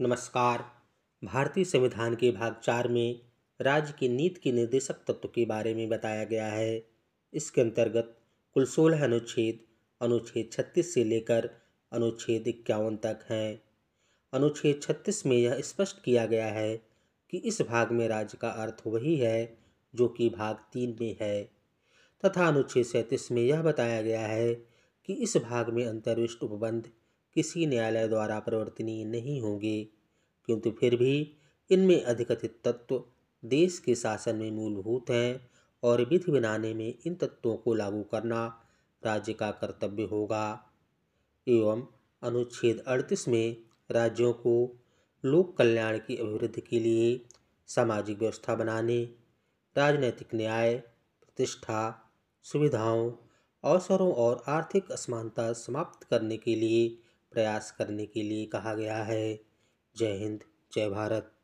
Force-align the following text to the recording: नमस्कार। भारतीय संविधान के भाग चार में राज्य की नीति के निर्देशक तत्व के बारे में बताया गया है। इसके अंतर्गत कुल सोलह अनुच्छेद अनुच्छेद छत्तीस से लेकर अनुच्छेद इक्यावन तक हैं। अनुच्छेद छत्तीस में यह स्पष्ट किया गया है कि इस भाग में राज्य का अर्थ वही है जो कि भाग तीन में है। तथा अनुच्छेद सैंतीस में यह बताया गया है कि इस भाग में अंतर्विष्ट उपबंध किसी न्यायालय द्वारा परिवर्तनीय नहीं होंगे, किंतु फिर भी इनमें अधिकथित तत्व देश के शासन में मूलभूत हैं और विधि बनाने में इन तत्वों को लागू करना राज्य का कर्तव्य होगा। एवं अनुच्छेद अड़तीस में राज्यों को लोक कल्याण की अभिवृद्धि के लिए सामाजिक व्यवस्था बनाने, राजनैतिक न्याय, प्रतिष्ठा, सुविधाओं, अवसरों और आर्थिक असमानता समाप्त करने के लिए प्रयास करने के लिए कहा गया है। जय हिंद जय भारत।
नमस्कार। 0.00 0.64
भारतीय 1.24 1.64
संविधान 1.64 2.14
के 2.14 2.30
भाग 2.30 2.60
चार 2.64 2.88
में 2.88 3.20
राज्य 3.60 3.94
की 3.98 4.08
नीति 4.08 4.40
के 4.40 4.52
निर्देशक 4.52 4.94
तत्व 4.94 5.28
के 5.28 5.46
बारे 5.46 5.74
में 5.74 5.88
बताया 5.88 6.24
गया 6.24 6.46
है। 6.46 6.86
इसके 7.34 7.60
अंतर्गत 7.60 8.18
कुल 8.54 8.64
सोलह 8.64 9.04
अनुच्छेद 9.04 9.60
अनुच्छेद 10.00 10.50
छत्तीस 10.52 10.94
से 10.94 11.04
लेकर 11.04 11.50
अनुच्छेद 11.92 12.48
इक्यावन 12.48 12.96
तक 12.96 13.26
हैं। 13.30 13.62
अनुच्छेद 14.32 14.80
छत्तीस 14.82 15.26
में 15.26 15.36
यह 15.36 15.60
स्पष्ट 15.60 16.02
किया 16.02 16.26
गया 16.26 16.46
है 16.46 16.76
कि 17.30 17.36
इस 17.36 17.62
भाग 17.62 17.92
में 17.92 18.08
राज्य 18.08 18.38
का 18.40 18.48
अर्थ 18.48 18.82
वही 18.86 19.16
है 19.16 19.58
जो 19.94 20.08
कि 20.08 20.28
भाग 20.28 20.56
तीन 20.56 20.96
में 21.00 21.16
है। 21.20 21.50
तथा 22.24 22.48
अनुच्छेद 22.48 22.84
सैंतीस 22.84 23.32
में 23.32 23.42
यह 23.42 23.62
बताया 23.62 24.02
गया 24.02 24.26
है 24.26 24.54
कि 25.04 25.12
इस 25.12 25.36
भाग 25.36 25.70
में 25.70 25.86
अंतर्विष्ट 25.86 26.42
उपबंध 26.42 26.88
किसी 27.36 27.66
न्यायालय 27.66 28.08
द्वारा 28.08 28.38
परिवर्तनीय 28.40 29.04
नहीं 29.04 29.40
होंगे, 29.40 29.82
किंतु 30.48 30.70
फिर 30.70 30.96
भी 30.96 31.36
इनमें 31.70 32.02
अधिकथित 32.02 32.60
तत्व 32.64 33.02
देश 33.42 33.78
के 33.78 33.94
शासन 33.94 34.36
में 34.36 34.50
मूलभूत 34.50 35.10
हैं 35.10 35.50
और 35.82 36.02
विधि 36.04 36.32
बनाने 36.32 36.72
में 36.74 36.94
इन 37.06 37.14
तत्वों 37.14 37.56
को 37.56 37.74
लागू 37.74 38.02
करना 38.02 38.46
राज्य 39.02 39.32
का 39.32 39.50
कर्तव्य 39.50 40.02
होगा। 40.02 40.44
एवं 41.46 41.86
अनुच्छेद 42.22 42.82
अड़तीस 42.86 43.28
में 43.28 43.56
राज्यों 43.90 44.32
को 44.32 44.54
लोक 45.24 45.56
कल्याण 45.56 45.98
की 45.98 46.16
अभिवृद्धि 46.16 46.60
के 46.60 46.80
लिए 46.80 47.20
सामाजिक 47.68 48.18
व्यवस्था 48.18 48.54
बनाने, 48.54 49.02
राजनैतिक 49.76 50.34
न्याय, 50.34 50.74
प्रतिष्ठा, 50.76 52.04
सुविधाओं, 52.44 53.10
अवसरों 53.64 54.12
और 54.14 54.42
आर्थिक 54.48 54.90
असमानता 54.92 55.52
समाप्त 55.52 56.04
करने 56.04 56.36
के 56.36 56.54
लिए 56.54 56.98
प्रयास 57.32 57.70
करने 57.70 58.06
के 58.06 58.22
लिए 58.22 58.46
कहा 58.46 58.74
गया 58.74 59.02
है। 59.04 59.40
जय 59.96 60.12
हिंद 60.12 60.44
जय 60.72 60.88
भारत। 60.88 61.37